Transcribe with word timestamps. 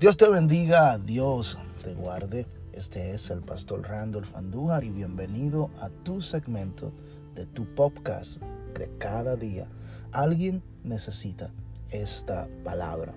Dios 0.00 0.16
te 0.16 0.28
bendiga, 0.28 0.96
Dios 0.96 1.58
te 1.82 1.92
guarde. 1.92 2.46
Este 2.72 3.10
es 3.10 3.30
el 3.30 3.40
pastor 3.40 3.82
Randolph 3.82 4.36
Andújar 4.36 4.84
y 4.84 4.90
bienvenido 4.90 5.70
a 5.80 5.88
tu 5.88 6.22
segmento 6.22 6.92
de 7.34 7.46
tu 7.46 7.64
podcast 7.74 8.40
de 8.78 8.88
cada 8.98 9.34
día. 9.34 9.66
Alguien 10.12 10.62
necesita 10.84 11.50
esta 11.90 12.46
palabra. 12.62 13.14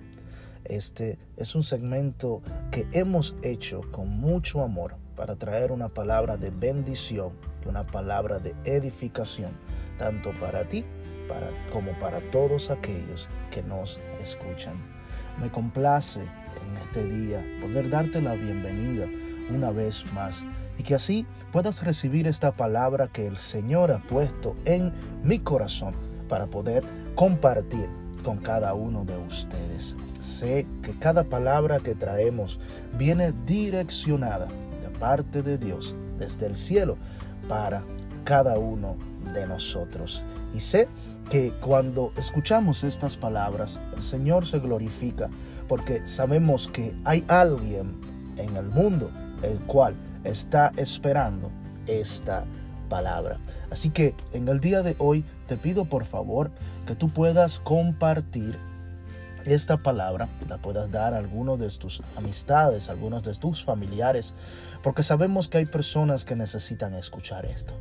Este 0.64 1.20
es 1.36 1.54
un 1.54 1.62
segmento 1.62 2.42
que 2.72 2.88
hemos 2.90 3.36
hecho 3.42 3.82
con 3.92 4.08
mucho 4.08 4.64
amor 4.64 4.96
para 5.14 5.36
traer 5.36 5.70
una 5.70 5.88
palabra 5.88 6.36
de 6.36 6.50
bendición 6.50 7.30
y 7.64 7.68
una 7.68 7.84
palabra 7.84 8.40
de 8.40 8.56
edificación, 8.64 9.52
tanto 9.98 10.32
para 10.40 10.68
ti 10.68 10.84
como 11.72 11.92
para 11.98 12.20
todos 12.30 12.70
aquellos 12.70 13.28
que 13.50 13.62
nos 13.62 14.00
escuchan. 14.20 14.74
Me 15.40 15.50
complace 15.50 16.20
en 16.20 16.76
este 16.84 17.06
día 17.06 17.44
poder 17.60 17.88
darte 17.90 18.20
la 18.20 18.34
bienvenida 18.34 19.06
una 19.50 19.70
vez 19.70 20.04
más 20.12 20.44
y 20.78 20.82
que 20.82 20.94
así 20.94 21.26
puedas 21.50 21.84
recibir 21.84 22.26
esta 22.26 22.52
palabra 22.52 23.08
que 23.08 23.26
el 23.26 23.38
Señor 23.38 23.90
ha 23.92 23.98
puesto 23.98 24.56
en 24.64 24.92
mi 25.22 25.38
corazón 25.38 25.94
para 26.28 26.46
poder 26.46 26.84
compartir 27.14 27.88
con 28.22 28.38
cada 28.38 28.74
uno 28.74 29.04
de 29.04 29.16
ustedes. 29.16 29.96
Sé 30.20 30.66
que 30.82 30.92
cada 30.98 31.24
palabra 31.24 31.80
que 31.80 31.94
traemos 31.94 32.60
viene 32.96 33.32
direccionada 33.46 34.48
de 34.80 34.88
parte 34.98 35.42
de 35.42 35.58
Dios 35.58 35.96
desde 36.18 36.46
el 36.46 36.54
cielo 36.56 36.96
para 37.48 37.82
cada 38.24 38.58
uno 38.58 38.96
de 39.34 39.46
nosotros. 39.46 40.24
Y 40.54 40.60
sé 40.60 40.88
que 41.32 41.50
cuando 41.62 42.12
escuchamos 42.18 42.84
estas 42.84 43.16
palabras, 43.16 43.80
el 43.96 44.02
Señor 44.02 44.46
se 44.46 44.58
glorifica 44.58 45.30
porque 45.66 46.06
sabemos 46.06 46.68
que 46.68 46.94
hay 47.06 47.24
alguien 47.26 47.98
en 48.36 48.54
el 48.54 48.66
mundo 48.66 49.10
el 49.42 49.58
cual 49.60 49.94
está 50.24 50.72
esperando 50.76 51.50
esta 51.86 52.44
palabra. 52.90 53.38
Así 53.70 53.88
que 53.88 54.14
en 54.34 54.46
el 54.46 54.60
día 54.60 54.82
de 54.82 54.94
hoy 54.98 55.24
te 55.46 55.56
pido 55.56 55.86
por 55.86 56.04
favor 56.04 56.50
que 56.86 56.94
tú 56.94 57.08
puedas 57.08 57.60
compartir 57.60 58.58
esta 59.46 59.78
palabra, 59.78 60.28
la 60.50 60.58
puedas 60.58 60.90
dar 60.90 61.14
a 61.14 61.16
alguno 61.16 61.56
de 61.56 61.70
tus 61.70 62.02
amistades, 62.14 62.90
a 62.90 62.92
algunos 62.92 63.22
de 63.22 63.34
tus 63.36 63.64
familiares, 63.64 64.34
porque 64.82 65.02
sabemos 65.02 65.48
que 65.48 65.56
hay 65.56 65.64
personas 65.64 66.26
que 66.26 66.36
necesitan 66.36 66.92
escuchar 66.92 67.46
esto. 67.46 67.72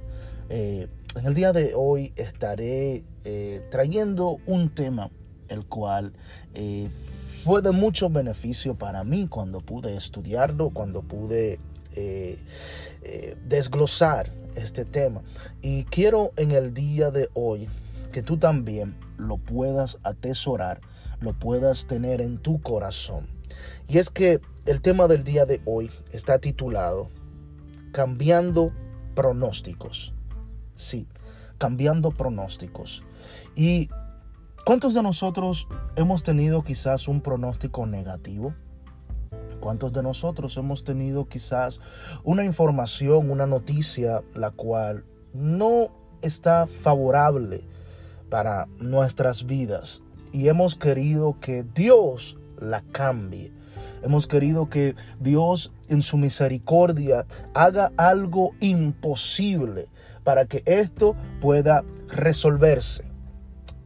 Eh, 0.53 0.89
en 1.15 1.25
el 1.25 1.33
día 1.33 1.53
de 1.53 1.75
hoy 1.75 2.11
estaré 2.17 3.05
eh, 3.23 3.65
trayendo 3.71 4.37
un 4.45 4.67
tema 4.67 5.09
el 5.47 5.65
cual 5.65 6.11
eh, 6.53 6.89
fue 7.45 7.61
de 7.61 7.71
mucho 7.71 8.09
beneficio 8.09 8.75
para 8.75 9.05
mí 9.05 9.29
cuando 9.29 9.61
pude 9.61 9.95
estudiarlo, 9.95 10.71
cuando 10.71 11.03
pude 11.03 11.59
desglosar 13.45 14.29
este 14.55 14.83
tema. 14.85 15.21
Y 15.61 15.85
quiero 15.85 16.31
en 16.35 16.51
el 16.51 16.73
día 16.73 17.11
de 17.11 17.29
hoy 17.33 17.69
que 18.11 18.21
tú 18.21 18.37
también 18.37 18.97
lo 19.17 19.37
puedas 19.37 19.99
atesorar, 20.03 20.81
lo 21.21 21.33
puedas 21.33 21.87
tener 21.87 22.19
en 22.19 22.37
tu 22.37 22.61
corazón. 22.61 23.27
Y 23.87 23.99
es 23.99 24.09
que 24.09 24.41
el 24.65 24.81
tema 24.81 25.07
del 25.07 25.23
día 25.23 25.45
de 25.45 25.61
hoy 25.65 25.89
está 26.11 26.39
titulado 26.39 27.09
Cambiando 27.93 28.71
pronósticos. 29.15 30.13
Sí, 30.81 31.05
cambiando 31.59 32.09
pronósticos. 32.09 33.03
¿Y 33.55 33.87
cuántos 34.65 34.95
de 34.95 35.03
nosotros 35.03 35.67
hemos 35.95 36.23
tenido 36.23 36.63
quizás 36.63 37.07
un 37.07 37.21
pronóstico 37.21 37.85
negativo? 37.85 38.55
¿Cuántos 39.59 39.93
de 39.93 40.01
nosotros 40.01 40.57
hemos 40.57 40.83
tenido 40.83 41.27
quizás 41.29 41.81
una 42.23 42.43
información, 42.43 43.29
una 43.29 43.45
noticia, 43.45 44.23
la 44.33 44.49
cual 44.49 45.05
no 45.35 45.89
está 46.23 46.65
favorable 46.65 47.63
para 48.31 48.65
nuestras 48.79 49.45
vidas? 49.45 50.01
Y 50.31 50.47
hemos 50.47 50.75
querido 50.75 51.37
que 51.39 51.63
Dios 51.75 52.39
la 52.59 52.81
cambie. 52.91 53.51
Hemos 54.01 54.25
querido 54.25 54.67
que 54.67 54.95
Dios 55.19 55.71
en 55.89 56.01
su 56.01 56.17
misericordia 56.17 57.27
haga 57.53 57.91
algo 57.97 58.55
imposible 58.61 59.89
para 60.23 60.45
que 60.45 60.63
esto 60.65 61.15
pueda 61.39 61.83
resolverse. 62.07 63.05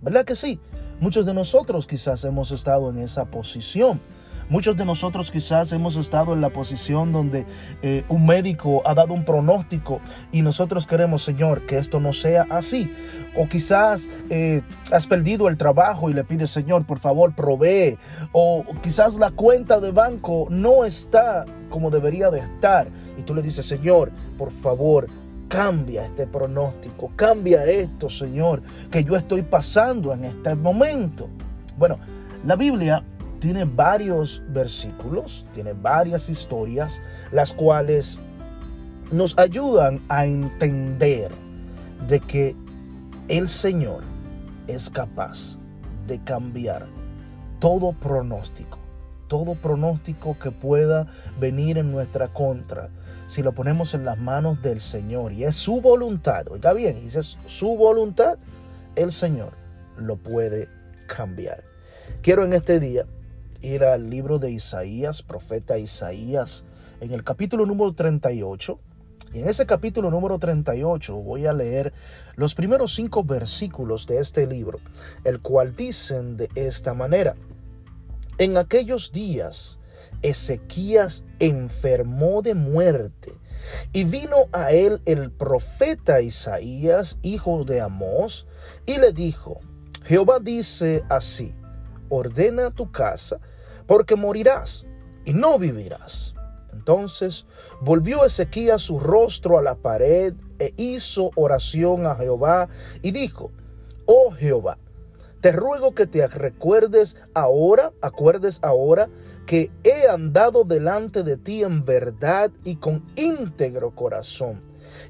¿Verdad 0.02 0.26
que 0.26 0.36
sí? 0.36 0.60
Muchos 1.00 1.26
de 1.26 1.34
nosotros 1.34 1.88
quizás 1.88 2.24
hemos 2.24 2.52
estado 2.52 2.90
en 2.90 3.00
esa 3.00 3.26
posición. 3.26 4.00
Muchos 4.48 4.78
de 4.78 4.86
nosotros 4.86 5.32
quizás 5.32 5.72
hemos 5.72 5.96
estado 5.96 6.34
en 6.34 6.40
la 6.40 6.52
posición 6.52 7.12
donde 7.12 7.48
eh, 7.82 8.04
un 8.10 8.28
médico 8.28 8.84
ha 8.86 8.94
dado 8.94 9.16
un 9.16 9.26
pronóstico 9.26 10.02
y 10.32 10.44
nosotros 10.44 10.86
queremos, 10.86 11.24
Señor, 11.24 11.66
que 11.66 11.78
esto 11.78 12.00
no 12.00 12.14
sea 12.14 12.46
así. 12.52 12.92
O 13.36 13.50
quizás 13.50 14.08
eh, 14.30 14.62
has 14.92 15.08
perdido 15.08 15.50
el 15.50 15.58
trabajo 15.58 16.12
y 16.12 16.14
le 16.14 16.24
pides, 16.24 16.52
Señor, 16.52 16.86
por 16.86 17.00
favor, 17.00 17.34
provee. 17.34 17.98
O 18.34 18.64
quizás 18.84 19.16
la 19.16 19.32
cuenta 19.32 19.80
de 19.80 19.92
banco 19.92 20.46
no 20.52 20.86
está 20.86 21.46
como 21.70 21.90
debería 21.90 22.30
de 22.30 22.40
estar. 22.40 22.88
Y 23.18 23.24
tú 23.24 23.34
le 23.34 23.42
dices, 23.42 23.66
Señor, 23.66 24.12
por 24.38 24.52
favor, 24.52 25.08
Cambia 25.48 26.06
este 26.06 26.28
pronóstico, 26.28 27.12
cambia 27.16 27.64
esto, 27.66 28.10
Señor, 28.10 28.62
que 28.90 29.04
yo 29.04 29.16
estoy 29.16 29.44
pasando 29.44 30.14
en 30.14 30.26
este 30.26 30.56
momento. 30.56 31.30
Bueno, 31.78 31.98
la 32.46 32.56
Biblia 32.56 33.04
tiene 33.40 33.66
varios 33.66 34.42
versículos, 34.50 35.46
tiene 35.54 35.74
varias 35.74 36.30
historias, 36.30 37.02
las 37.32 37.54
cuales 37.54 38.20
nos 39.12 39.38
ayudan 39.38 40.04
a 40.10 40.26
entender 40.26 41.32
de 42.08 42.20
que 42.20 42.56
el 43.28 43.48
Señor 43.48 44.04
es 44.68 44.90
capaz 44.90 45.58
de 46.08 46.20
cambiar 46.24 46.88
todo 47.60 47.94
pronóstico 47.94 48.85
todo 49.28 49.56
pronóstico 49.56 50.38
que 50.40 50.52
pueda 50.52 51.08
venir 51.40 51.78
en 51.78 51.92
nuestra 51.92 52.30
contra, 52.30 52.90
si 53.28 53.42
lo 53.42 53.54
ponemos 53.54 53.94
en 53.94 54.06
las 54.06 54.20
manos 54.20 54.62
del 54.62 54.80
Señor 54.80 55.34
y 55.34 55.46
es 55.46 55.56
su 55.56 55.82
voluntad, 55.82 56.48
oiga 56.50 56.74
bien, 56.74 56.98
y 57.04 57.10
si 57.10 57.20
es 57.20 57.38
su 57.46 57.76
voluntad, 57.76 58.38
el 58.96 59.12
Señor 59.12 59.54
lo 59.98 60.18
puede 60.18 60.70
cambiar. 61.08 61.64
Quiero 62.22 62.44
en 62.44 62.54
este 62.54 62.80
día 62.80 63.06
ir 63.62 63.84
al 63.84 64.10
libro 64.10 64.40
de 64.40 64.52
Isaías, 64.52 65.24
profeta 65.24 65.78
Isaías, 65.78 66.66
en 67.02 67.12
el 67.12 67.24
capítulo 67.24 67.66
número 67.66 67.94
38. 67.94 68.80
Y 69.34 69.40
en 69.40 69.50
ese 69.50 69.66
capítulo 69.66 70.12
número 70.12 70.40
38 70.40 71.16
voy 71.16 71.46
a 71.46 71.54
leer 71.54 71.92
los 72.36 72.56
primeros 72.56 72.94
cinco 72.94 73.24
versículos 73.24 74.08
de 74.08 74.20
este 74.20 74.48
libro, 74.48 74.80
el 75.24 75.42
cual 75.42 75.76
dicen 75.76 76.38
de 76.38 76.50
esta 76.56 76.94
manera. 76.94 77.36
En 78.38 78.58
aquellos 78.58 79.14
días, 79.14 79.80
Ezequías 80.22 81.24
enfermó 81.40 82.42
de 82.42 82.54
muerte 82.54 83.32
y 83.94 84.04
vino 84.04 84.36
a 84.52 84.72
él 84.72 85.02
el 85.06 85.32
profeta 85.32 86.20
Isaías, 86.20 87.18
hijo 87.22 87.64
de 87.64 87.80
Amós, 87.80 88.46
y 88.86 88.98
le 88.98 89.14
dijo, 89.14 89.62
Jehová 90.04 90.40
dice 90.40 91.04
así, 91.10 91.56
ordena 92.10 92.72
tu 92.72 92.92
casa, 92.92 93.40
porque 93.88 94.18
morirás 94.18 94.86
y 95.24 95.32
no 95.32 95.58
vivirás. 95.58 96.36
Entonces 96.74 97.46
volvió 97.80 98.26
Ezequías 98.26 98.82
su 98.82 99.00
rostro 99.00 99.58
a 99.58 99.62
la 99.62 99.76
pared 99.76 100.34
e 100.60 100.74
hizo 100.76 101.32
oración 101.36 102.06
a 102.06 102.16
Jehová 102.16 102.68
y 103.02 103.12
dijo, 103.12 103.52
Oh 104.06 104.32
Jehová, 104.32 104.78
te 105.46 105.52
ruego 105.52 105.94
que 105.94 106.08
te 106.08 106.28
recuerdes 106.28 107.18
ahora, 107.36 107.94
acuerdes 108.02 108.58
ahora 108.64 109.10
que 109.46 109.70
he 109.84 110.08
andado 110.08 110.64
delante 110.64 111.22
de 111.22 111.38
ti 111.38 111.62
en 111.62 111.86
verdad 111.86 112.50
y 112.64 112.78
con 112.78 113.06
íntegro 113.16 113.94
corazón, 113.94 114.60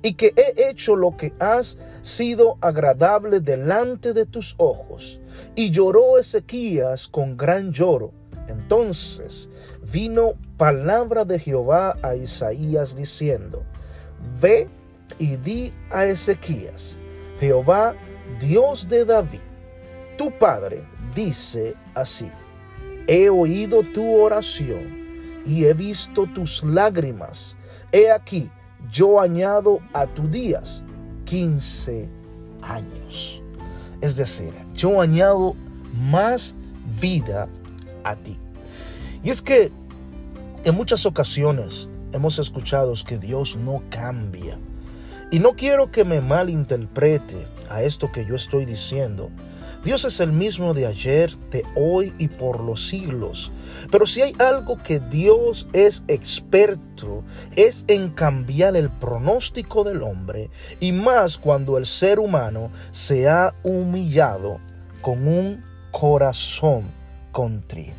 y 0.02 0.16
que 0.16 0.34
he 0.36 0.70
hecho 0.70 0.98
lo 0.98 1.16
que 1.16 1.32
has 1.40 1.78
sido 2.02 2.58
agradable 2.60 3.40
delante 3.40 4.12
de 4.12 4.26
tus 4.26 4.56
ojos. 4.58 5.22
Y 5.56 5.72
lloró 5.72 6.20
Ezequías 6.20 7.08
con 7.08 7.38
gran 7.38 7.72
lloro. 7.72 8.12
Entonces 8.50 9.48
vino 9.90 10.34
palabra 10.58 11.24
de 11.24 11.40
Jehová 11.40 11.96
a 12.02 12.14
Isaías 12.18 12.94
diciendo, 12.94 13.64
Ve 14.42 14.68
y 15.18 15.38
di 15.38 15.74
a 15.92 16.04
Ezequías, 16.04 17.00
Jehová, 17.40 17.96
Dios 18.42 18.90
de 18.90 19.06
David, 19.06 19.40
tu 20.18 20.32
Padre 20.38 20.84
dice 21.14 21.76
así, 21.94 22.30
he 23.08 23.30
oído 23.30 23.84
tu 23.94 24.16
oración 24.16 25.06
y 25.46 25.66
he 25.66 25.74
visto 25.74 26.26
tus 26.28 26.64
lágrimas. 26.64 27.58
He 27.92 28.12
aquí, 28.12 28.50
yo 28.92 29.20
añado 29.20 29.80
a 29.94 30.06
tus 30.08 30.30
días 30.32 30.84
15 31.26 32.10
años. 32.62 33.42
Es 34.02 34.16
decir, 34.16 34.54
yo 34.74 35.02
añado 35.02 35.56
más 35.94 36.56
vida 37.00 37.48
a 38.04 38.16
ti. 38.16 38.38
Y 39.24 39.30
es 39.30 39.42
que 39.42 39.72
En 40.66 40.74
muchas 40.74 41.06
ocasiones 41.06 41.90
hemos 42.12 42.40
escuchado 42.40 42.92
que 43.08 43.20
Dios 43.20 43.56
no 43.56 43.84
cambia. 43.92 44.58
Y 45.30 45.38
no 45.38 45.52
quiero 45.56 45.92
que 45.92 46.04
me 46.04 46.22
malinterprete 46.22 47.46
a 47.70 47.84
esto 47.84 48.12
que 48.12 48.26
yo 48.26 48.36
estoy 48.36 48.66
diciendo. 48.66 49.30
Dios 49.86 50.04
es 50.04 50.20
el 50.20 50.32
mismo 50.32 50.74
de 50.74 50.88
ayer, 50.88 51.38
de 51.52 51.64
hoy 51.76 52.12
y 52.18 52.28
por 52.28 52.60
los 52.60 52.88
siglos. 52.88 53.52
Pero 53.92 54.08
si 54.08 54.24
hay 54.24 54.34
algo 54.40 54.82
que 54.82 55.00
Dios 55.00 55.68
es 55.74 56.04
experto, 56.08 57.24
es 57.56 57.86
en 57.88 58.10
cambiar 58.10 58.76
el 58.76 58.90
pronóstico 58.90 59.84
del 59.84 60.02
hombre, 60.02 60.50
y 60.80 60.92
más 60.92 61.38
cuando 61.38 61.78
el 61.78 61.86
ser 61.86 62.18
humano 62.18 62.72
se 62.90 63.30
ha 63.30 63.54
humillado 63.62 64.60
con 65.02 65.28
un 65.28 65.64
corazón 65.92 66.92
contrito. 67.32 67.94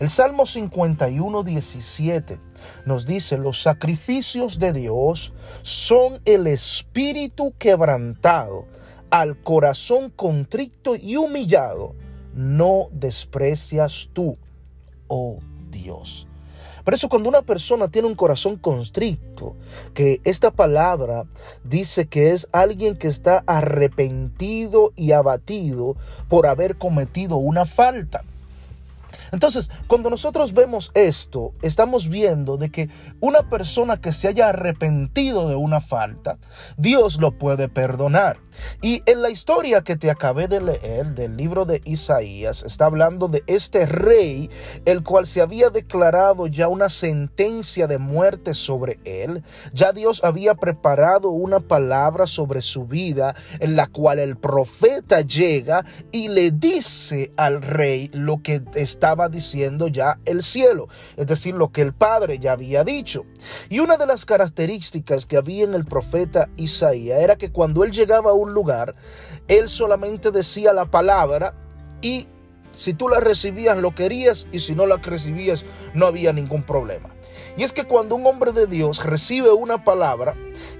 El 0.00 0.10
Salmo 0.10 0.44
51, 0.44 1.42
17 1.42 2.38
nos 2.84 3.06
dice, 3.06 3.38
los 3.38 3.62
sacrificios 3.62 4.58
de 4.58 4.74
Dios 4.74 5.32
son 5.62 6.20
el 6.26 6.46
espíritu 6.46 7.54
quebrantado 7.58 8.66
al 9.10 9.40
corazón 9.40 10.10
contrito 10.10 10.96
y 10.96 11.16
humillado, 11.16 11.94
no 12.34 12.88
desprecias 12.92 14.10
tú, 14.12 14.36
oh 15.08 15.38
Dios. 15.70 16.26
Por 16.84 16.94
eso 16.94 17.10
cuando 17.10 17.28
una 17.28 17.42
persona 17.42 17.90
tiene 17.90 18.08
un 18.08 18.14
corazón 18.14 18.56
constricto, 18.56 19.56
que 19.92 20.22
esta 20.24 20.50
palabra 20.50 21.26
dice 21.62 22.06
que 22.06 22.30
es 22.30 22.48
alguien 22.50 22.96
que 22.96 23.08
está 23.08 23.44
arrepentido 23.46 24.92
y 24.96 25.12
abatido 25.12 25.96
por 26.28 26.46
haber 26.46 26.78
cometido 26.78 27.36
una 27.36 27.66
falta. 27.66 28.24
Entonces, 29.32 29.70
cuando 29.86 30.10
nosotros 30.10 30.52
vemos 30.52 30.90
esto, 30.94 31.52
estamos 31.62 32.08
viendo 32.08 32.56
de 32.56 32.70
que 32.70 32.88
una 33.20 33.48
persona 33.48 34.00
que 34.00 34.12
se 34.12 34.28
haya 34.28 34.48
arrepentido 34.48 35.48
de 35.48 35.56
una 35.56 35.80
falta, 35.80 36.38
Dios 36.76 37.18
lo 37.18 37.32
puede 37.32 37.68
perdonar. 37.68 38.38
Y 38.82 39.02
en 39.06 39.22
la 39.22 39.30
historia 39.30 39.82
que 39.82 39.96
te 39.96 40.10
acabé 40.10 40.48
de 40.48 40.60
leer 40.60 41.14
del 41.14 41.36
libro 41.36 41.64
de 41.64 41.80
Isaías, 41.84 42.62
está 42.62 42.86
hablando 42.86 43.28
de 43.28 43.42
este 43.46 43.86
rey, 43.86 44.50
el 44.84 45.02
cual 45.02 45.26
se 45.26 45.40
había 45.40 45.70
declarado 45.70 46.46
ya 46.46 46.68
una 46.68 46.88
sentencia 46.88 47.86
de 47.86 47.98
muerte 47.98 48.54
sobre 48.54 48.98
él. 49.04 49.42
Ya 49.72 49.92
Dios 49.92 50.22
había 50.24 50.54
preparado 50.54 51.30
una 51.30 51.60
palabra 51.60 52.26
sobre 52.26 52.62
su 52.62 52.86
vida 52.86 53.34
en 53.60 53.76
la 53.76 53.86
cual 53.86 54.18
el 54.18 54.36
profeta 54.36 55.20
llega 55.20 55.84
y 56.12 56.28
le 56.28 56.50
dice 56.50 57.32
al 57.36 57.62
rey 57.62 58.10
lo 58.12 58.42
que 58.42 58.62
estaba 58.74 59.17
diciendo 59.26 59.88
ya 59.88 60.20
el 60.24 60.44
cielo, 60.44 60.86
es 61.16 61.26
decir, 61.26 61.56
lo 61.56 61.72
que 61.72 61.82
el 61.82 61.92
Padre 61.92 62.38
ya 62.38 62.52
había 62.52 62.84
dicho. 62.84 63.24
Y 63.68 63.80
una 63.80 63.96
de 63.96 64.06
las 64.06 64.24
características 64.24 65.26
que 65.26 65.36
había 65.36 65.64
en 65.64 65.74
el 65.74 65.84
profeta 65.84 66.48
Isaías 66.56 67.18
era 67.18 67.34
que 67.34 67.50
cuando 67.50 67.82
él 67.82 67.90
llegaba 67.90 68.30
a 68.30 68.34
un 68.34 68.54
lugar, 68.54 68.94
él 69.48 69.68
solamente 69.68 70.30
decía 70.30 70.72
la 70.72 70.84
palabra 70.84 71.54
y 72.00 72.28
si 72.70 72.94
tú 72.94 73.08
la 73.08 73.18
recibías 73.18 73.78
lo 73.78 73.92
querías 73.94 74.46
y 74.52 74.60
si 74.60 74.76
no 74.76 74.86
la 74.86 74.98
recibías 74.98 75.66
no 75.94 76.06
había 76.06 76.32
ningún 76.32 76.62
problema. 76.62 77.10
Y 77.56 77.64
es 77.64 77.72
que 77.72 77.84
cuando 77.84 78.14
un 78.14 78.24
hombre 78.24 78.52
de 78.52 78.68
Dios 78.68 79.04
recibe 79.04 79.50
una 79.50 79.82
palabra 79.82 80.34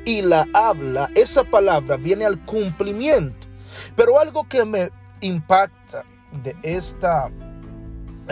y 0.05 0.23
la 0.23 0.47
habla, 0.53 1.11
esa 1.17 1.43
palabra 1.43 1.97
viene 1.97 2.25
al 2.25 2.45
cumplimiento. 2.45 3.49
Pero 3.97 4.21
algo 4.21 4.49
que 4.49 4.65
me 4.65 4.91
impacta 5.21 6.05
de 6.45 6.55
esta 6.63 7.31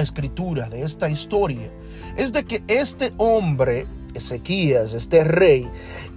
escritura, 0.02 0.69
de 0.69 0.82
esta 0.82 1.08
historia, 1.08 1.70
es 2.16 2.32
de 2.32 2.44
que 2.44 2.62
este 2.69 3.12
hombre, 3.16 3.87
Ezequías, 4.14 4.94
este 4.94 5.25
rey, 5.25 5.70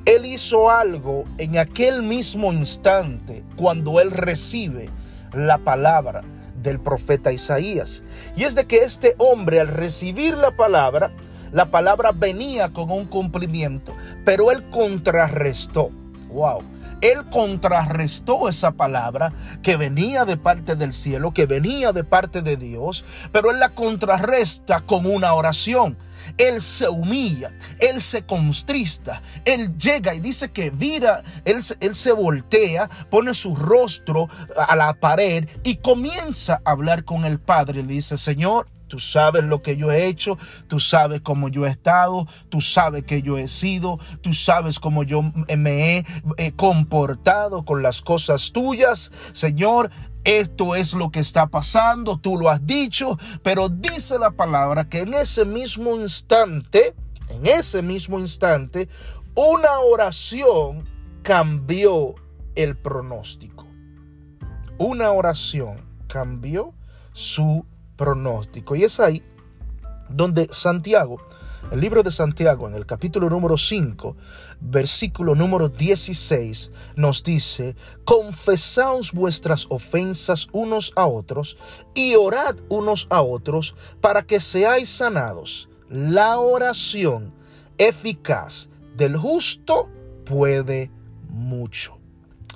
él 0.05 0.25
hizo 0.25 0.69
algo 0.69 1.25
en 1.37 1.57
aquel 1.57 2.01
mismo 2.01 2.53
instante 2.53 3.43
cuando 3.55 3.99
él 3.99 4.11
recibe 4.11 4.89
la 5.33 5.57
palabra 5.57 6.23
del 6.61 6.79
profeta 6.79 7.31
Isaías. 7.31 8.03
Y 8.35 8.43
es 8.43 8.55
de 8.55 8.65
que 8.65 8.77
este 8.77 9.15
hombre 9.17 9.59
al 9.59 9.67
recibir 9.67 10.35
la 10.37 10.51
palabra, 10.51 11.11
la 11.51 11.65
palabra 11.71 12.11
venía 12.11 12.69
con 12.69 12.91
un 12.91 13.05
cumplimiento, 13.05 13.93
pero 14.25 14.51
él 14.51 14.63
contrarrestó. 14.69 15.89
Wow. 16.29 16.63
Él 17.01 17.25
contrarrestó 17.31 18.49
esa 18.49 18.71
palabra 18.71 19.33
que 19.61 19.77
venía 19.77 20.25
de 20.25 20.37
parte 20.37 20.75
del 20.75 20.93
cielo, 20.93 21.33
que 21.33 21.45
venía 21.45 21.91
de 21.91 22.03
parte 22.03 22.41
de 22.41 22.57
Dios, 22.57 23.05
pero 23.31 23.51
él 23.51 23.59
la 23.59 23.69
contrarresta 23.69 24.81
con 24.81 25.05
una 25.05 25.33
oración. 25.33 25.97
Él 26.37 26.61
se 26.61 26.87
humilla, 26.89 27.51
él 27.79 28.01
se 28.01 28.25
constrista, 28.25 29.21
él 29.45 29.77
llega 29.77 30.13
y 30.13 30.19
dice 30.19 30.51
que 30.51 30.69
vira, 30.69 31.23
él, 31.45 31.61
él, 31.79 31.95
se 31.95 32.11
voltea, 32.11 32.89
pone 33.09 33.33
su 33.33 33.55
rostro 33.55 34.29
a 34.55 34.75
la 34.75 34.93
pared 34.93 35.47
y 35.63 35.77
comienza 35.77 36.61
a 36.65 36.71
hablar 36.71 37.05
con 37.05 37.25
el 37.25 37.39
Padre. 37.39 37.83
Le 37.83 37.93
dice, 37.93 38.17
Señor, 38.17 38.67
Tú 38.89 38.99
sabes 38.99 39.43
lo 39.43 39.61
que 39.61 39.77
yo 39.77 39.91
he 39.91 40.07
hecho, 40.07 40.37
tú 40.67 40.79
sabes 40.79 41.21
cómo 41.21 41.47
yo 41.47 41.65
he 41.65 41.69
estado, 41.69 42.27
tú 42.49 42.59
sabes 42.59 43.03
que 43.03 43.21
yo 43.21 43.37
he 43.37 43.47
sido, 43.47 43.99
tú 44.21 44.33
sabes 44.33 44.79
cómo 44.79 45.03
yo 45.03 45.21
me 45.21 46.05
he, 46.37 46.51
comportado 46.53 47.63
con 47.63 47.83
las 47.83 48.01
cosas 48.01 48.51
tuyas. 48.51 49.11
Señor, 49.31 49.91
esto 50.23 50.75
es 50.75 50.93
lo 50.95 51.11
que 51.11 51.19
está 51.19 51.47
pasando, 51.47 52.17
tú 52.17 52.37
lo 52.37 52.49
has 52.49 52.65
dicho, 52.65 53.17
pero 53.43 53.69
dice 53.69 54.17
la 54.17 54.31
palabra 54.31 54.89
que 54.89 55.01
en 55.01 55.13
ese 55.13 55.45
mismo 55.45 55.95
instante, 55.95 56.95
en 57.29 57.45
ese 57.45 57.83
mismo 57.83 58.19
instante, 58.19 58.89
una 59.35 59.79
oración 59.79 60.89
cambió 61.21 62.15
el 62.55 62.75
pronóstico. 62.75 63.67
Una 64.79 65.11
oración 65.11 65.77
cambió 66.07 66.73
su 67.13 67.53
pronóstico. 67.53 67.78
Y 68.75 68.83
es 68.83 68.99
ahí 69.01 69.21
donde 70.07 70.47
Santiago, 70.51 71.21
el 71.69 71.81
libro 71.81 72.01
de 72.01 72.11
Santiago, 72.11 72.69
en 72.69 72.75
el 72.75 72.85
capítulo 72.85 73.29
número 73.29 73.57
5, 73.57 74.15
versículo 74.61 75.35
número 75.35 75.67
16, 75.67 76.71
nos 76.95 77.25
dice, 77.25 77.75
confesaos 78.05 79.11
vuestras 79.11 79.67
ofensas 79.69 80.47
unos 80.53 80.93
a 80.95 81.07
otros 81.07 81.57
y 81.93 82.15
orad 82.15 82.55
unos 82.69 83.05
a 83.09 83.21
otros 83.21 83.75
para 83.99 84.23
que 84.23 84.39
seáis 84.39 84.89
sanados. 84.89 85.67
La 85.89 86.39
oración 86.39 87.33
eficaz 87.77 88.69
del 88.95 89.17
justo 89.17 89.89
puede 90.25 90.89
mucho. 91.27 91.97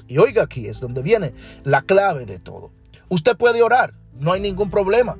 Y 0.07 0.19
oiga 0.19 0.43
aquí 0.43 0.67
es 0.67 0.79
donde 0.79 1.01
viene 1.01 1.33
la 1.65 1.81
clave 1.81 2.25
de 2.25 2.39
todo. 2.39 2.71
Usted 3.09 3.35
puede 3.35 3.61
orar, 3.61 3.93
no 4.21 4.31
hay 4.31 4.39
ningún 4.39 4.69
problema 4.69 5.17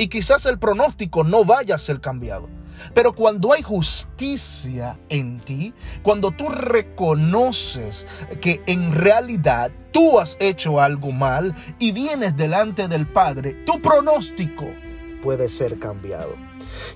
y 0.00 0.08
quizás 0.08 0.46
el 0.46 0.58
pronóstico 0.58 1.24
no 1.24 1.44
vaya 1.44 1.74
a 1.74 1.78
ser 1.78 2.00
cambiado. 2.00 2.48
Pero 2.94 3.14
cuando 3.14 3.52
hay 3.52 3.60
justicia 3.60 4.98
en 5.10 5.40
ti, 5.40 5.74
cuando 6.02 6.30
tú 6.30 6.48
reconoces 6.48 8.06
que 8.40 8.62
en 8.64 8.94
realidad 8.94 9.70
tú 9.92 10.18
has 10.18 10.38
hecho 10.40 10.80
algo 10.80 11.12
mal 11.12 11.54
y 11.78 11.92
vienes 11.92 12.34
delante 12.34 12.88
del 12.88 13.06
Padre, 13.06 13.52
tu 13.66 13.82
pronóstico 13.82 14.64
puede 15.22 15.50
ser 15.50 15.78
cambiado. 15.78 16.34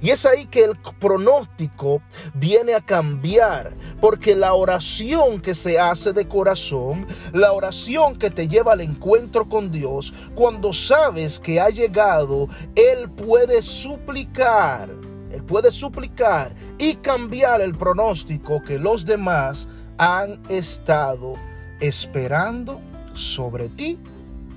Y 0.00 0.11
es 0.11 0.26
ahí 0.26 0.47
que 0.47 0.64
el 0.64 0.76
pronóstico 0.99 2.02
viene 2.35 2.75
a 2.75 2.81
cambiar, 2.81 3.75
porque 4.00 4.35
la 4.35 4.54
oración 4.54 5.40
que 5.40 5.54
se 5.54 5.78
hace 5.78 6.12
de 6.12 6.28
corazón, 6.28 7.07
la 7.33 7.52
oración 7.52 8.19
que 8.19 8.31
te 8.31 8.49
lleva 8.49 8.73
al 8.73 8.81
encuentro 8.81 9.49
con 9.49 9.71
Dios, 9.71 10.12
cuando 10.35 10.73
sabes 10.73 11.38
que 11.38 11.61
ha 11.61 11.71
llegado, 11.71 12.49
Él 12.75 13.11
puede 13.11 13.62
suplicar. 13.62 14.90
Él 15.33 15.43
puede 15.43 15.73
suplicar 15.73 16.54
y 16.78 16.95
cambiar 16.97 17.61
el 17.61 17.75
pronóstico 17.75 18.62
que 18.62 18.78
los 18.78 19.04
demás 19.04 19.69
han 19.99 20.40
estado 20.49 21.35
esperando 21.81 22.81
sobre 23.14 23.69
ti 23.69 23.99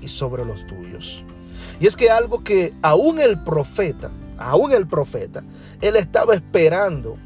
y 0.01 0.07
sobre 0.07 0.45
los 0.45 0.65
tuyos. 0.67 1.23
Y 1.79 1.87
es 1.87 1.97
que 1.97 2.09
algo 2.09 2.43
que 2.43 2.73
aún 2.81 3.19
el 3.19 3.39
profeta 3.43 4.11
aún 4.37 4.71
el 4.73 4.87
profeta, 4.87 5.43
él 5.81 5.95
estaba 5.95 6.33
esperando 6.33 7.17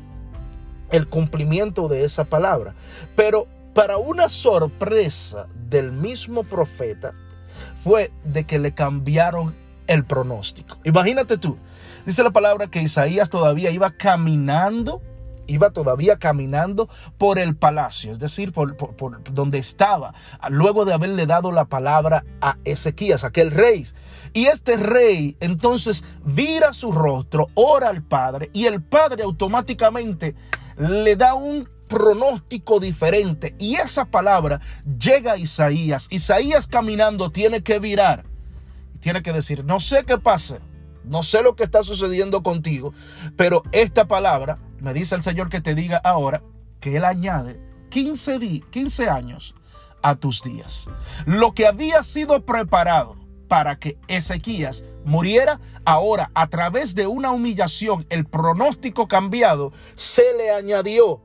el 0.92 1.08
cumplimiento 1.08 1.88
de 1.88 2.04
esa 2.04 2.26
palabra. 2.26 2.76
Pero 3.16 3.48
para 3.74 3.98
una 3.98 4.30
sorpresa 4.30 5.48
del 5.70 5.92
mismo 5.92 6.44
profeta 6.44 7.14
fue 7.84 8.12
de 8.24 8.46
que 8.46 8.60
le 8.60 8.74
cambiaron 8.74 9.56
el 9.88 10.04
pronóstico. 10.06 10.78
Imagínate 10.84 11.38
tú, 11.38 11.58
dice 12.06 12.24
la 12.24 12.32
palabra 12.32 12.68
que 12.68 12.82
Isaías 12.82 13.30
todavía 13.30 13.72
iba 13.72 13.92
caminando 13.92 15.02
iba 15.48 15.72
todavía 15.72 16.18
caminando 16.18 16.90
por 17.18 17.40
el 17.40 17.56
palacio, 17.56 18.12
es 18.12 18.20
decir, 18.20 18.52
por, 18.52 18.76
donde 19.34 19.58
estaba, 19.58 20.14
luego 20.50 20.86
de 20.86 20.94
haberle 20.94 21.26
dado 21.26 21.52
la 21.52 21.66
palabra 21.66 22.24
a 22.42 22.58
Ezequías, 22.64 23.24
aquel 23.24 23.52
rey. 23.52 23.86
Y 24.34 24.46
este 24.46 24.78
rey 24.78 25.36
entonces 25.40 26.04
vira 26.24 26.74
su 26.74 26.92
rostro, 26.92 27.50
ora 27.54 27.90
al 27.90 28.02
Padre, 28.02 28.50
y 28.54 28.66
el 28.66 28.82
Padre 28.82 29.24
automáticamente 29.24 30.36
le 30.78 31.16
da 31.16 31.34
un 31.34 31.68
pronóstico 31.88 32.80
diferente. 32.80 33.54
Y 33.60 33.76
esa 33.76 34.06
palabra 34.06 34.62
llega 34.98 35.34
a 35.34 35.38
Isaías. 35.38 36.08
Isaías 36.10 36.68
caminando 36.68 37.32
tiene 37.32 37.62
que 37.62 37.80
virar. 37.80 38.26
Tiene 39.02 39.22
que 39.22 39.34
decir, 39.34 39.66
no 39.66 39.80
sé 39.80 40.06
qué 40.06 40.18
pase, 40.18 40.60
no 41.04 41.24
sé 41.24 41.42
lo 41.44 41.56
que 41.56 41.64
está 41.64 41.84
sucediendo 41.84 42.44
contigo, 42.44 42.94
pero 43.36 43.64
esta 43.72 44.08
palabra 44.08 44.60
me 44.82 44.94
dice 44.94 45.16
el 45.16 45.24
Señor 45.24 45.50
que 45.50 45.62
te 45.62 45.76
diga 45.76 45.98
ahora 45.98 46.44
que 46.80 46.98
Él 46.98 47.06
añade 47.06 47.60
15, 47.90 48.62
15 48.70 49.10
años 49.10 49.56
a 50.02 50.16
tus 50.16 50.42
días. 50.42 50.90
Lo 51.26 51.54
que 51.54 51.68
había 51.68 52.04
sido 52.04 52.44
preparado 52.46 53.18
para 53.48 53.78
que 53.78 54.00
Ezequías 54.08 54.86
muriera, 55.06 55.60
ahora 55.86 56.32
a 56.34 56.48
través 56.48 56.96
de 56.96 57.06
una 57.06 57.32
humillación, 57.32 58.06
el 58.10 58.26
pronóstico 58.26 59.08
cambiado, 59.08 59.72
se 59.96 60.24
le 60.38 60.52
añadió, 60.52 61.22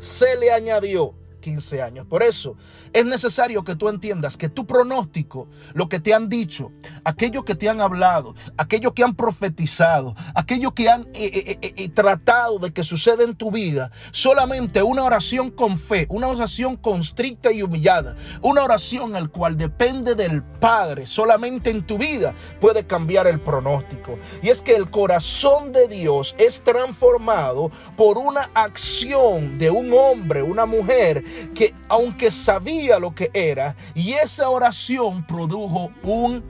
se 0.00 0.38
le 0.38 0.52
añadió 0.52 1.14
15 1.46 1.80
años. 1.80 2.06
Por 2.08 2.24
eso 2.24 2.56
es 2.92 3.06
necesario 3.06 3.62
que 3.62 3.76
tú 3.76 3.88
entiendas 3.88 4.36
que 4.36 4.48
tu 4.48 4.66
pronóstico, 4.66 5.46
lo 5.74 5.88
que 5.88 6.00
te 6.00 6.12
han 6.12 6.28
dicho, 6.28 6.72
aquello 7.04 7.44
que 7.44 7.54
te 7.54 7.68
han 7.68 7.80
hablado, 7.80 8.34
aquello 8.56 8.94
que 8.94 9.04
han 9.04 9.14
profetizado, 9.14 10.16
aquello 10.34 10.74
que 10.74 10.90
han 10.90 11.02
eh, 11.14 11.56
eh, 11.62 11.72
eh, 11.76 11.88
tratado 11.90 12.58
de 12.58 12.72
que 12.72 12.82
suceda 12.82 13.22
en 13.22 13.36
tu 13.36 13.52
vida, 13.52 13.92
solamente 14.10 14.82
una 14.82 15.04
oración 15.04 15.52
con 15.52 15.78
fe, 15.78 16.08
una 16.10 16.26
oración 16.26 16.76
constricta 16.76 17.52
y 17.52 17.62
humillada, 17.62 18.16
una 18.42 18.64
oración 18.64 19.14
al 19.14 19.30
cual 19.30 19.56
depende 19.56 20.16
del 20.16 20.42
Padre, 20.42 21.06
solamente 21.06 21.70
en 21.70 21.86
tu 21.86 21.96
vida 21.96 22.34
puede 22.60 22.88
cambiar 22.88 23.28
el 23.28 23.38
pronóstico. 23.38 24.18
Y 24.42 24.48
es 24.48 24.62
que 24.62 24.74
el 24.74 24.90
corazón 24.90 25.70
de 25.70 25.86
Dios 25.86 26.34
es 26.38 26.64
transformado 26.64 27.70
por 27.96 28.18
una 28.18 28.50
acción 28.52 29.60
de 29.60 29.70
un 29.70 29.92
hombre, 29.92 30.42
una 30.42 30.66
mujer 30.66 31.22
que 31.54 31.74
aunque 31.88 32.30
sabía 32.30 32.98
lo 32.98 33.14
que 33.14 33.30
era, 33.32 33.76
y 33.94 34.12
esa 34.12 34.48
oración 34.48 35.26
produjo 35.26 35.90
un 36.02 36.42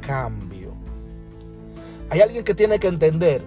cambio. 0.00 0.74
Hay 2.10 2.20
alguien 2.20 2.44
que 2.44 2.54
tiene 2.54 2.78
que 2.78 2.88
entender 2.88 3.44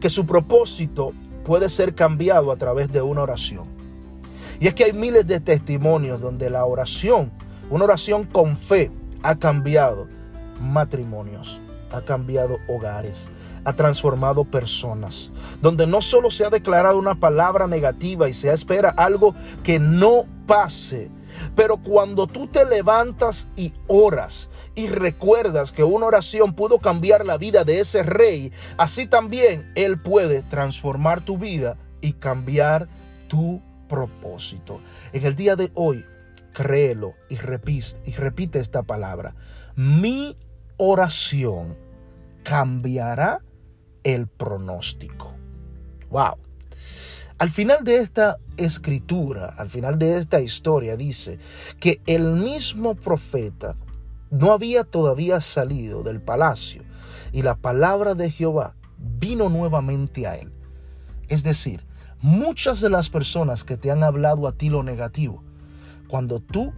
que 0.00 0.10
su 0.10 0.26
propósito 0.26 1.12
puede 1.44 1.68
ser 1.68 1.94
cambiado 1.94 2.52
a 2.52 2.56
través 2.56 2.90
de 2.92 3.02
una 3.02 3.22
oración. 3.22 3.66
Y 4.60 4.68
es 4.68 4.74
que 4.74 4.84
hay 4.84 4.92
miles 4.92 5.26
de 5.26 5.40
testimonios 5.40 6.20
donde 6.20 6.48
la 6.50 6.64
oración, 6.64 7.32
una 7.70 7.84
oración 7.84 8.24
con 8.24 8.56
fe, 8.56 8.90
ha 9.22 9.36
cambiado 9.36 10.06
matrimonios, 10.60 11.60
ha 11.94 12.04
cambiado 12.04 12.58
hogares, 12.68 13.28
ha 13.64 13.72
transformado 13.74 14.44
personas, 14.44 15.30
donde 15.62 15.86
no 15.86 16.02
solo 16.02 16.30
se 16.30 16.44
ha 16.44 16.50
declarado 16.50 16.98
una 16.98 17.18
palabra 17.18 17.66
negativa 17.66 18.28
y 18.28 18.34
se 18.34 18.52
espera 18.52 18.90
algo 18.90 19.34
que 19.62 19.78
no 19.78 20.26
pase, 20.46 21.10
pero 21.54 21.78
cuando 21.78 22.26
tú 22.26 22.46
te 22.46 22.64
levantas 22.64 23.48
y 23.56 23.72
oras 23.86 24.48
y 24.74 24.88
recuerdas 24.88 25.72
que 25.72 25.84
una 25.84 26.06
oración 26.06 26.54
pudo 26.54 26.78
cambiar 26.78 27.24
la 27.24 27.38
vida 27.38 27.64
de 27.64 27.80
ese 27.80 28.02
rey, 28.02 28.52
así 28.76 29.06
también 29.06 29.72
Él 29.74 29.98
puede 29.98 30.42
transformar 30.42 31.24
tu 31.24 31.38
vida 31.38 31.76
y 32.00 32.12
cambiar 32.12 32.88
tu 33.28 33.62
propósito. 33.88 34.80
En 35.12 35.24
el 35.24 35.34
día 35.34 35.56
de 35.56 35.70
hoy, 35.74 36.04
créelo 36.52 37.14
y 37.28 37.36
repite, 37.36 37.96
y 38.04 38.12
repite 38.12 38.58
esta 38.58 38.82
palabra. 38.82 39.34
Mi 39.76 40.36
oración 40.76 41.76
cambiará 42.44 43.40
el 44.04 44.28
pronóstico. 44.28 45.34
Wow. 46.10 46.36
Al 47.38 47.50
final 47.50 47.82
de 47.82 47.96
esta 47.96 48.36
escritura, 48.56 49.54
al 49.58 49.68
final 49.68 49.98
de 49.98 50.16
esta 50.16 50.40
historia, 50.40 50.96
dice 50.96 51.40
que 51.80 52.00
el 52.06 52.34
mismo 52.34 52.94
profeta 52.94 53.74
no 54.30 54.52
había 54.52 54.84
todavía 54.84 55.40
salido 55.40 56.04
del 56.04 56.20
palacio 56.20 56.82
y 57.32 57.42
la 57.42 57.56
palabra 57.56 58.14
de 58.14 58.30
Jehová 58.30 58.76
vino 58.98 59.48
nuevamente 59.48 60.28
a 60.28 60.36
él. 60.36 60.52
Es 61.28 61.42
decir, 61.42 61.84
muchas 62.20 62.80
de 62.80 62.90
las 62.90 63.10
personas 63.10 63.64
que 63.64 63.76
te 63.76 63.90
han 63.90 64.04
hablado 64.04 64.46
a 64.46 64.52
ti 64.52 64.68
lo 64.68 64.82
negativo, 64.82 65.42
cuando 66.06 66.38
tú 66.38 66.72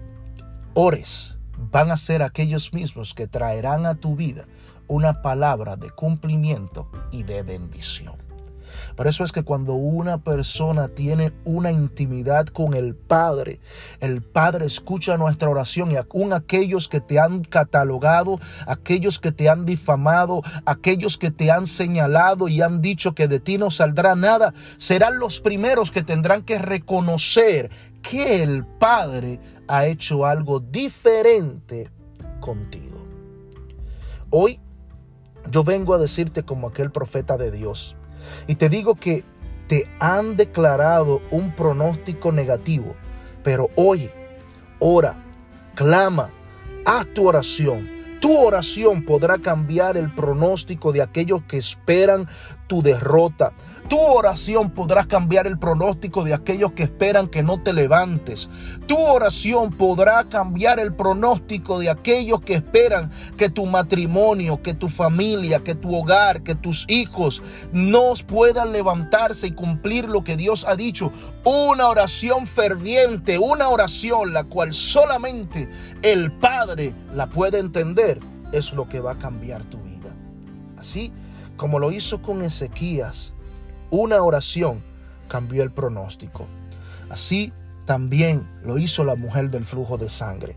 ores, 0.72 1.35
van 1.56 1.90
a 1.90 1.96
ser 1.96 2.22
aquellos 2.22 2.72
mismos 2.72 3.14
que 3.14 3.26
traerán 3.26 3.86
a 3.86 3.94
tu 3.94 4.16
vida 4.16 4.46
una 4.88 5.22
palabra 5.22 5.76
de 5.76 5.90
cumplimiento 5.90 6.88
y 7.10 7.22
de 7.24 7.42
bendición. 7.42 8.14
Por 8.94 9.06
eso 9.06 9.24
es 9.24 9.32
que 9.32 9.42
cuando 9.42 9.74
una 9.74 10.18
persona 10.18 10.88
tiene 10.88 11.32
una 11.44 11.70
intimidad 11.72 12.46
con 12.46 12.74
el 12.74 12.94
Padre, 12.94 13.60
el 14.00 14.22
Padre 14.22 14.66
escucha 14.66 15.16
nuestra 15.16 15.48
oración 15.48 15.92
y 15.92 15.96
aún 15.96 16.32
aquellos 16.32 16.88
que 16.88 17.00
te 17.00 17.18
han 17.18 17.42
catalogado, 17.44 18.40
aquellos 18.66 19.18
que 19.18 19.32
te 19.32 19.48
han 19.48 19.66
difamado, 19.66 20.42
aquellos 20.64 21.18
que 21.18 21.30
te 21.30 21.50
han 21.50 21.66
señalado 21.66 22.48
y 22.48 22.62
han 22.62 22.80
dicho 22.80 23.14
que 23.14 23.28
de 23.28 23.40
ti 23.40 23.58
no 23.58 23.70
saldrá 23.70 24.14
nada, 24.14 24.54
serán 24.78 25.18
los 25.18 25.40
primeros 25.40 25.90
que 25.90 26.02
tendrán 26.02 26.42
que 26.42 26.58
reconocer 26.58 27.70
que 28.08 28.42
el 28.42 28.64
Padre 28.64 29.40
ha 29.66 29.86
hecho 29.86 30.26
algo 30.26 30.60
diferente 30.60 31.88
contigo. 32.40 32.98
Hoy 34.30 34.60
yo 35.50 35.64
vengo 35.64 35.94
a 35.94 35.98
decirte 35.98 36.42
como 36.42 36.68
aquel 36.68 36.90
profeta 36.90 37.36
de 37.36 37.50
Dios. 37.50 37.96
Y 38.46 38.56
te 38.56 38.68
digo 38.68 38.94
que 38.94 39.24
te 39.68 39.84
han 39.98 40.36
declarado 40.36 41.20
un 41.30 41.54
pronóstico 41.54 42.32
negativo. 42.32 42.94
Pero 43.42 43.70
oye, 43.76 44.12
ora, 44.78 45.16
clama, 45.74 46.30
haz 46.84 47.06
tu 47.14 47.28
oración. 47.28 47.88
Tu 48.20 48.36
oración 48.36 49.04
podrá 49.04 49.38
cambiar 49.38 49.96
el 49.96 50.12
pronóstico 50.12 50.92
de 50.92 51.02
aquellos 51.02 51.42
que 51.44 51.58
esperan 51.58 52.28
tu 52.66 52.82
derrota. 52.82 53.52
Tu 53.88 53.98
oración 53.98 54.70
podrá 54.70 55.04
cambiar 55.04 55.46
el 55.46 55.58
pronóstico 55.58 56.24
de 56.24 56.34
aquellos 56.34 56.72
que 56.72 56.82
esperan 56.82 57.28
que 57.28 57.44
no 57.44 57.62
te 57.62 57.72
levantes. 57.72 58.50
Tu 58.86 58.98
oración 58.98 59.70
podrá 59.70 60.24
cambiar 60.24 60.80
el 60.80 60.92
pronóstico 60.92 61.78
de 61.78 61.90
aquellos 61.90 62.40
que 62.40 62.54
esperan 62.54 63.10
que 63.36 63.48
tu 63.48 63.64
matrimonio, 63.64 64.60
que 64.60 64.74
tu 64.74 64.88
familia, 64.88 65.60
que 65.60 65.76
tu 65.76 65.94
hogar, 65.94 66.42
que 66.42 66.56
tus 66.56 66.84
hijos 66.88 67.42
no 67.72 68.14
puedan 68.26 68.72
levantarse 68.72 69.48
y 69.48 69.52
cumplir 69.52 70.08
lo 70.08 70.24
que 70.24 70.36
Dios 70.36 70.66
ha 70.66 70.74
dicho. 70.74 71.12
Una 71.44 71.88
oración 71.88 72.46
ferviente, 72.46 73.38
una 73.38 73.68
oración 73.68 74.32
la 74.32 74.44
cual 74.44 74.72
solamente 74.72 75.68
el 76.02 76.32
Padre 76.32 76.92
la 77.14 77.28
puede 77.28 77.58
entender, 77.58 78.18
es 78.52 78.72
lo 78.72 78.88
que 78.88 79.00
va 79.00 79.12
a 79.12 79.18
cambiar 79.18 79.64
tu 79.64 79.78
vida. 79.78 80.10
Así 80.76 81.12
como 81.56 81.78
lo 81.78 81.92
hizo 81.92 82.22
con 82.22 82.42
Ezequías, 82.42 83.34
una 83.90 84.22
oración 84.22 84.82
cambió 85.28 85.62
el 85.62 85.70
pronóstico. 85.70 86.46
Así 87.08 87.52
también 87.84 88.48
lo 88.62 88.78
hizo 88.78 89.04
la 89.04 89.14
mujer 89.14 89.50
del 89.50 89.64
flujo 89.64 89.96
de 89.96 90.08
sangre. 90.08 90.56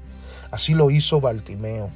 Así 0.51 0.73
lo 0.73 0.91
hizo 0.91 1.21
Bartimeo. 1.21 1.91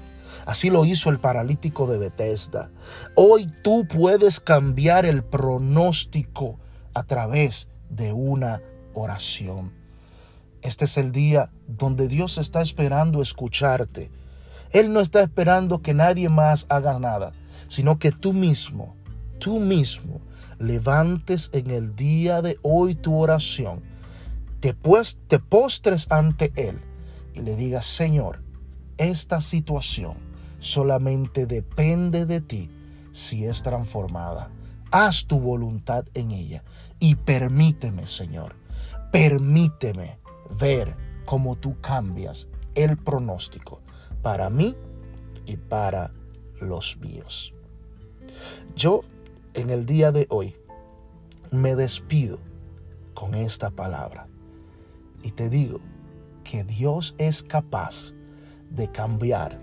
Así 0.45 0.69
lo 0.69 0.85
hizo 0.85 1.09
el 1.09 1.19
paralítico 1.19 1.87
de 1.87 1.97
Bethesda. 1.97 2.69
Hoy 3.15 3.51
tú 3.63 3.87
puedes 3.87 4.39
cambiar 4.39 5.05
el 5.05 5.23
pronóstico 5.23 6.59
a 6.93 7.03
través 7.03 7.67
de 7.89 8.11
una 8.11 8.61
oración. 8.93 9.71
Este 10.61 10.85
es 10.85 10.97
el 10.97 11.11
día 11.11 11.51
donde 11.67 12.07
Dios 12.07 12.37
está 12.37 12.61
esperando 12.61 13.21
escucharte. 13.21 14.11
Él 14.71 14.91
no 14.91 14.99
está 14.99 15.21
esperando 15.21 15.81
que 15.81 15.93
nadie 15.93 16.29
más 16.29 16.65
haga 16.69 16.99
nada, 16.99 17.33
sino 17.73 17.97
que 17.97 18.11
tú 18.11 18.33
mismo, 18.33 18.95
tú 19.39 19.59
mismo, 19.59 20.21
levantes 20.59 21.49
en 21.53 21.71
el 21.71 21.95
día 21.95 22.43
de 22.43 22.59
hoy 22.61 22.93
tu 22.93 23.17
oración, 23.17 23.81
te, 24.59 24.75
pues, 24.75 25.17
te 25.27 25.39
postres 25.39 26.05
ante 26.11 26.53
Él 26.55 26.79
y 27.33 27.41
le 27.41 27.55
digas, 27.55 27.87
Señor, 27.87 28.43
esta 28.99 29.41
situación 29.41 30.17
solamente 30.59 31.47
depende 31.47 32.27
de 32.27 32.41
ti 32.41 32.69
si 33.11 33.45
es 33.45 33.63
transformada. 33.63 34.51
Haz 34.91 35.25
tu 35.25 35.39
voluntad 35.39 36.05
en 36.13 36.29
ella 36.29 36.63
y 36.99 37.15
permíteme, 37.15 38.05
Señor, 38.05 38.55
permíteme 39.11 40.19
ver 40.59 40.95
cómo 41.25 41.55
tú 41.55 41.81
cambias 41.81 42.49
el 42.75 42.97
pronóstico 42.97 43.81
para 44.21 44.51
mí 44.51 44.77
y 45.47 45.57
para 45.57 46.11
los 46.61 46.97
míos. 46.97 47.55
Yo 48.75 49.01
en 49.53 49.69
el 49.69 49.85
día 49.85 50.11
de 50.11 50.27
hoy 50.29 50.55
me 51.51 51.75
despido 51.75 52.39
con 53.13 53.35
esta 53.35 53.69
palabra. 53.69 54.27
Y 55.21 55.31
te 55.31 55.49
digo 55.49 55.79
que 56.43 56.63
Dios 56.63 57.15
es 57.17 57.43
capaz 57.43 58.13
de 58.69 58.91
cambiar 58.91 59.59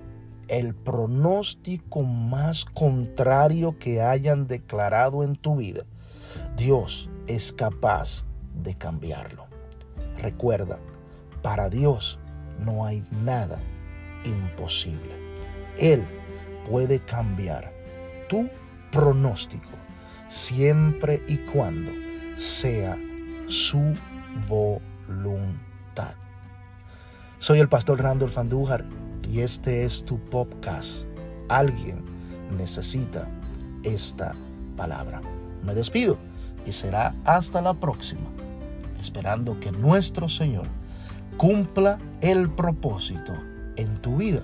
el 0.49 0.75
pronóstico 0.75 2.03
más 2.03 2.65
contrario 2.65 3.79
que 3.79 4.03
hayan 4.03 4.47
declarado 4.47 5.23
en 5.23 5.37
tu 5.37 5.57
vida. 5.57 5.85
Dios 6.57 7.09
es 7.27 7.53
capaz 7.53 8.25
de 8.63 8.75
cambiarlo. 8.75 9.47
Recuerda, 10.19 10.79
para 11.43 11.69
Dios 11.69 12.19
no 12.65 12.85
hay 12.85 13.05
nada 13.23 13.61
imposible. 14.25 15.15
Él 15.79 16.05
puede 16.69 17.01
cambiar 17.01 17.73
tu 18.29 18.49
pronóstico 18.91 19.69
siempre 20.29 21.23
y 21.27 21.39
cuando 21.39 21.93
sea 22.37 22.97
su 23.49 23.95
voluntad. 24.49 26.15
Soy 27.39 27.59
el 27.59 27.69
pastor 27.69 28.03
Randolph 28.03 28.39
Andújar 28.39 28.85
y 29.29 29.41
este 29.41 29.85
es 29.85 30.05
tu 30.05 30.19
podcast. 30.19 31.07
Alguien 31.49 32.05
necesita 32.57 33.29
esta 33.83 34.35
palabra. 34.77 35.21
Me 35.65 35.75
despido 35.75 36.19
y 36.65 36.73
será 36.73 37.15
hasta 37.25 37.61
la 37.61 37.75
próxima, 37.75 38.29
esperando 38.99 39.59
que 39.59 39.73
nuestro 39.73 40.29
Señor 40.29 40.67
cumpla 41.37 41.99
el 42.21 42.51
propósito 42.51 43.33
en 43.77 44.01
tu 44.01 44.19
vida 44.19 44.43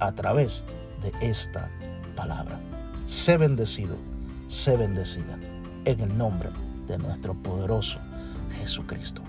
a 0.00 0.12
través 0.12 0.64
de 1.02 1.12
esta 1.26 1.70
palabra. 2.16 2.67
Sé 3.08 3.38
bendecido, 3.38 3.96
sé 4.48 4.76
bendecida 4.76 5.38
en 5.86 6.00
el 6.02 6.18
nombre 6.18 6.50
de 6.86 6.98
nuestro 6.98 7.32
poderoso 7.42 7.98
Jesucristo. 8.60 9.22